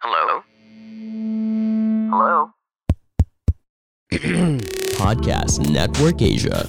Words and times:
Hello? 0.00 0.40
Hello? 2.08 2.56
Podcast 4.96 5.60
Network 5.68 6.24
Asia. 6.24 6.64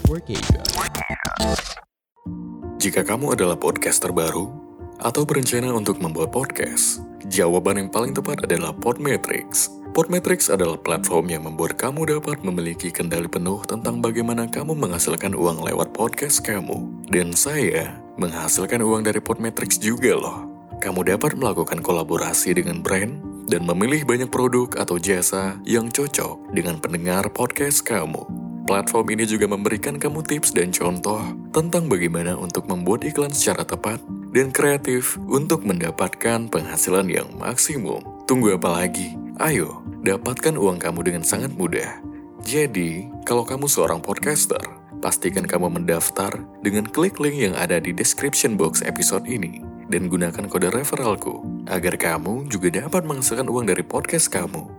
Jika 2.76 3.08
kamu 3.08 3.40
adalah 3.40 3.56
podcaster 3.56 4.12
baru 4.12 4.52
atau 5.00 5.24
berencana 5.24 5.72
untuk 5.72 6.04
membuat 6.04 6.36
podcast, 6.36 7.08
jawaban 7.32 7.80
yang 7.80 7.88
paling 7.88 8.12
tepat 8.12 8.44
adalah 8.44 8.76
Podmetrics. 8.76 9.72
Podmetrics 9.96 10.52
adalah 10.52 10.76
platform 10.76 11.32
yang 11.32 11.48
membuat 11.48 11.80
kamu 11.80 12.20
dapat 12.20 12.44
memiliki 12.44 12.92
kendali 12.92 13.32
penuh 13.32 13.64
tentang 13.64 14.04
bagaimana 14.04 14.52
kamu 14.52 14.76
menghasilkan 14.76 15.32
uang 15.40 15.64
lewat 15.64 15.96
podcast 15.96 16.44
kamu. 16.44 16.84
Dan 17.08 17.32
saya 17.32 17.96
menghasilkan 18.20 18.84
uang 18.84 19.08
dari 19.08 19.24
Podmetrics 19.24 19.80
juga 19.80 20.20
loh. 20.20 20.51
Kamu 20.82 21.06
dapat 21.06 21.38
melakukan 21.38 21.86
kolaborasi 21.86 22.58
dengan 22.58 22.82
brand 22.82 23.22
dan 23.46 23.70
memilih 23.70 24.02
banyak 24.02 24.34
produk 24.34 24.82
atau 24.82 24.98
jasa 24.98 25.62
yang 25.62 25.94
cocok 25.94 26.58
dengan 26.58 26.82
pendengar 26.82 27.30
podcast 27.30 27.86
kamu. 27.86 28.26
Platform 28.66 29.14
ini 29.14 29.30
juga 29.30 29.46
memberikan 29.46 30.02
kamu 30.02 30.26
tips 30.26 30.58
dan 30.58 30.74
contoh 30.74 31.22
tentang 31.54 31.86
bagaimana 31.86 32.34
untuk 32.34 32.66
membuat 32.66 33.06
iklan 33.06 33.30
secara 33.30 33.62
tepat 33.62 34.02
dan 34.34 34.50
kreatif 34.50 35.22
untuk 35.30 35.62
mendapatkan 35.62 36.50
penghasilan 36.50 37.06
yang 37.06 37.30
maksimum. 37.38 38.02
Tunggu 38.26 38.58
apa 38.58 38.82
lagi? 38.82 39.14
Ayo, 39.38 39.86
dapatkan 40.02 40.58
uang 40.58 40.82
kamu 40.82 41.14
dengan 41.14 41.22
sangat 41.22 41.54
mudah. 41.54 42.02
Jadi, 42.42 43.06
kalau 43.22 43.46
kamu 43.46 43.70
seorang 43.70 44.02
podcaster, 44.02 44.62
pastikan 44.98 45.46
kamu 45.46 45.78
mendaftar 45.78 46.42
dengan 46.66 46.90
klik 46.90 47.22
link 47.22 47.38
yang 47.38 47.54
ada 47.54 47.78
di 47.78 47.94
description 47.94 48.58
box 48.58 48.82
episode 48.82 49.30
ini 49.30 49.71
dan 49.92 50.08
gunakan 50.08 50.48
kode 50.48 50.72
referralku 50.72 51.44
agar 51.68 52.00
kamu 52.00 52.48
juga 52.48 52.72
dapat 52.88 53.04
menghasilkan 53.04 53.52
uang 53.52 53.68
dari 53.68 53.84
podcast 53.84 54.32
kamu. 54.32 54.72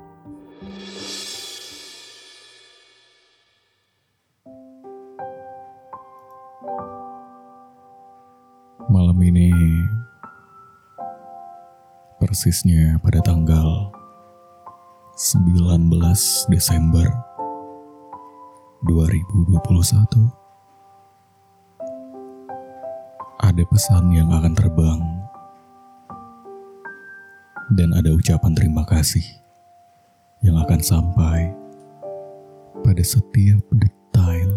Malam 8.88 9.20
ini 9.20 9.52
persisnya 12.16 12.96
pada 13.04 13.20
tanggal 13.20 13.92
19 15.12 15.92
Desember 16.48 17.04
2021 18.88 20.41
ada 23.52 23.68
pesan 23.68 24.16
yang 24.16 24.32
akan 24.32 24.56
terbang 24.56 25.00
dan 27.76 27.92
ada 27.92 28.08
ucapan 28.08 28.56
terima 28.56 28.80
kasih 28.88 29.20
yang 30.40 30.56
akan 30.56 30.80
sampai 30.80 31.52
pada 32.80 33.04
setiap 33.04 33.60
detail 33.76 34.56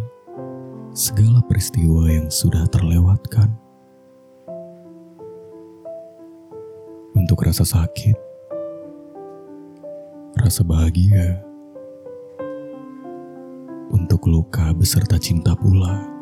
segala 0.96 1.44
peristiwa 1.44 2.08
yang 2.08 2.32
sudah 2.32 2.64
terlewatkan. 2.72 3.52
Untuk 7.20 7.44
rasa 7.44 7.68
sakit, 7.68 8.16
rasa 10.40 10.64
bahagia, 10.64 11.44
untuk 13.92 14.24
luka 14.32 14.72
beserta 14.72 15.20
cinta 15.20 15.52
pula 15.52 16.15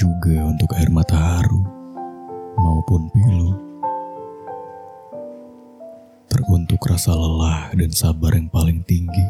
juga 0.00 0.48
untuk 0.48 0.72
air 0.80 0.88
mata 0.88 1.12
haru 1.12 1.60
maupun 2.56 3.12
pilu. 3.12 3.52
Teruntuk 6.24 6.80
rasa 6.88 7.12
lelah 7.12 7.68
dan 7.76 7.92
sabar 7.92 8.32
yang 8.32 8.48
paling 8.48 8.80
tinggi 8.88 9.28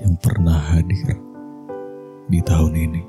yang 0.00 0.16
pernah 0.16 0.56
hadir 0.72 1.20
di 2.32 2.40
tahun 2.40 2.72
ini. 2.72 3.02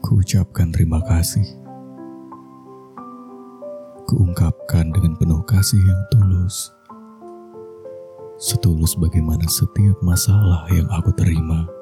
Kuucapkan 0.00 0.72
terima 0.72 1.04
kasih. 1.04 1.44
Kuungkapkan 4.08 4.96
dengan 4.96 5.12
penuh 5.20 5.44
kasih 5.44 5.84
yang 5.84 6.02
tulus. 6.08 6.72
Setulus 8.40 8.96
bagaimana 8.96 9.44
setiap 9.44 10.00
masalah 10.00 10.64
yang 10.72 10.88
aku 10.88 11.12
terima. 11.12 11.77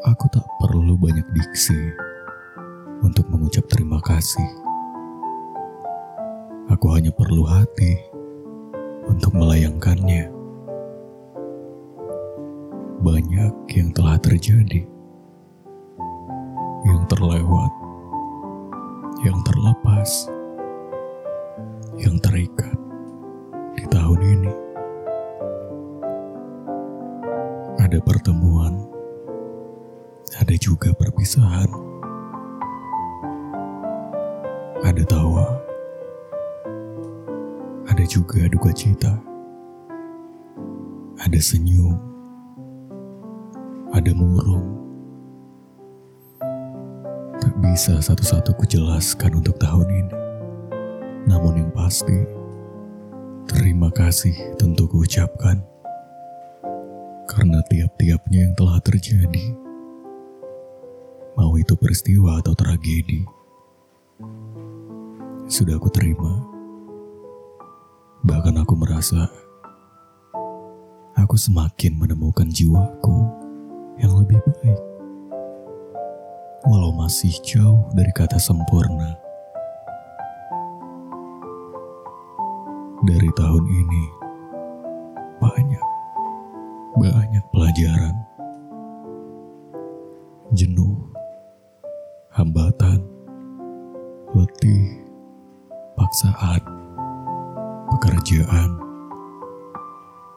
Aku 0.00 0.32
tak 0.32 0.48
perlu 0.56 0.96
banyak 0.96 1.28
diksi 1.36 1.76
untuk 3.04 3.28
mengucap 3.28 3.68
terima 3.68 4.00
kasih. 4.00 4.48
Aku 6.72 6.88
hanya 6.96 7.12
perlu 7.12 7.44
hati 7.44 8.00
untuk 9.04 9.36
melayangkannya. 9.36 10.32
Banyak 13.04 13.52
yang 13.76 13.92
telah 13.92 14.16
terjadi, 14.24 14.88
yang 16.88 17.04
terlewat, 17.04 17.72
yang 19.20 19.36
terlepas, 19.44 20.32
yang 22.00 22.16
terikat 22.24 22.72
di 23.76 23.84
tahun 23.92 24.20
ini. 24.24 24.52
Ada 27.84 28.00
pertemuan, 28.00 28.89
ada 30.40 30.56
juga 30.56 30.88
perpisahan. 30.96 31.68
Ada 34.80 35.04
tawa, 35.04 35.60
ada 37.84 38.04
juga 38.08 38.48
duka 38.48 38.72
cita. 38.72 39.12
Ada 41.20 41.36
senyum, 41.36 42.00
ada 43.92 44.08
murung. 44.16 44.80
Tak 47.36 47.54
bisa 47.60 48.00
satu-satu 48.00 48.56
kujelaskan 48.56 49.44
untuk 49.44 49.60
tahun 49.60 49.84
ini. 49.92 50.16
Namun 51.28 51.60
yang 51.60 51.72
pasti, 51.76 52.16
terima 53.44 53.92
kasih 53.92 54.32
tentu 54.56 54.88
kuucapkan. 54.88 55.60
Karena 57.28 57.60
tiap-tiapnya 57.68 58.48
yang 58.48 58.54
telah 58.56 58.80
terjadi, 58.80 59.69
mau 61.40 61.56
itu 61.56 61.72
peristiwa 61.72 62.36
atau 62.44 62.52
tragedi, 62.52 63.24
sudah 65.48 65.80
aku 65.80 65.88
terima. 65.88 66.36
Bahkan 68.20 68.60
aku 68.60 68.76
merasa 68.76 69.24
aku 71.16 71.40
semakin 71.40 71.96
menemukan 71.96 72.44
jiwaku 72.44 73.24
yang 73.96 74.12
lebih 74.20 74.36
baik. 74.44 74.80
Walau 76.68 76.92
masih 76.92 77.32
jauh 77.40 77.88
dari 77.96 78.12
kata 78.12 78.36
sempurna. 78.36 79.16
Dari 83.00 83.32
tahun 83.32 83.64
ini, 83.64 84.04
pekerjaan, 98.20 98.76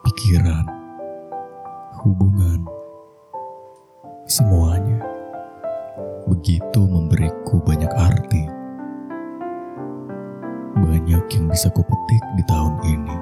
pikiran, 0.07 0.63
hubungan, 1.99 2.63
semuanya 4.23 5.03
begitu 6.23 6.79
memberiku 6.79 7.59
banyak 7.59 7.91
arti. 7.91 8.47
Banyak 10.80 11.27
yang 11.27 11.45
bisa 11.51 11.68
kupetik 11.75 12.24
di 12.39 12.44
tahun 12.47 12.80
ini. 12.88 13.18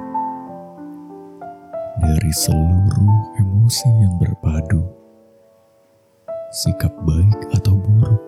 Dari 1.97 2.33
seluruh 2.45 3.41
emosi 3.41 3.89
yang 3.97 4.21
berpadu, 4.21 4.85
sikap 6.53 6.93
baik 7.01 7.49
atau 7.57 7.73
buruk, 7.81 8.21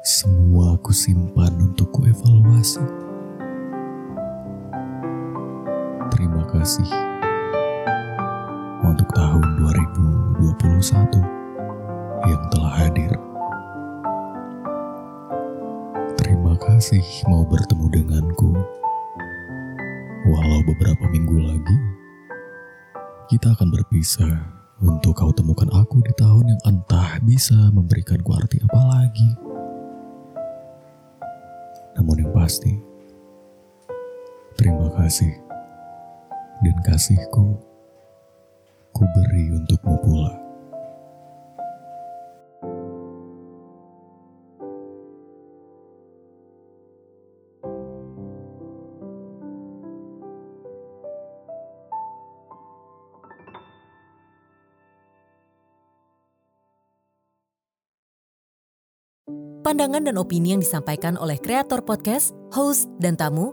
semua 0.00 0.80
aku 0.80 0.96
simpan 0.96 1.52
untuk 1.60 1.92
kuevaluasi. 1.92 2.80
Terima 2.80 3.07
kasih 6.58 6.90
untuk 8.82 9.06
tahun 9.14 9.46
2021 9.62 11.22
yang 12.26 12.42
telah 12.50 12.74
hadir. 12.82 13.14
Terima 16.18 16.58
kasih 16.58 17.06
mau 17.30 17.46
bertemu 17.46 17.86
denganku. 17.94 18.58
Walau 20.26 20.60
beberapa 20.66 21.06
minggu 21.06 21.38
lagi 21.46 21.78
kita 23.30 23.54
akan 23.54 23.70
berpisah 23.78 24.34
untuk 24.82 25.14
kau 25.14 25.30
temukan 25.30 25.70
aku 25.70 26.02
di 26.02 26.10
tahun 26.18 26.58
yang 26.58 26.62
entah 26.66 27.22
bisa 27.22 27.70
memberikan 27.70 28.18
ku 28.26 28.34
arti 28.34 28.58
apa 28.66 28.82
lagi. 28.98 29.30
Namun 31.94 32.18
yang 32.18 32.34
pasti, 32.34 32.74
terima 34.58 34.90
kasih 34.98 35.47
dan 36.62 36.76
kasihku 36.82 37.54
ku 38.90 39.02
beri 39.14 39.54
untukmu 39.54 39.94
pula. 40.02 40.34
Pandangan 59.68 60.00
dan 60.00 60.16
opini 60.16 60.56
yang 60.56 60.64
disampaikan 60.64 61.20
oleh 61.20 61.36
kreator 61.36 61.84
podcast, 61.84 62.32
host, 62.56 62.88
dan 63.04 63.20
tamu 63.20 63.52